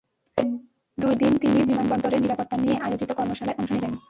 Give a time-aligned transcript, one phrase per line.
[0.37, 0.47] পরের
[0.97, 3.93] দুই দিন তিনি বিমানবন্দরের নিরাপত্তা নিয়ে আয়োজিত কর্মশালায় অংশ নেবেন।